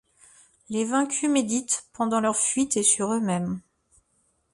Les 0.69 0.83
vaincus 0.83 1.29
méditent 1.29 1.85
pendant 1.93 2.19
leur 2.21 2.35
fuite 2.35 2.75
et 2.75 2.81
sur 2.81 3.13
eux-mêmes 3.13 3.61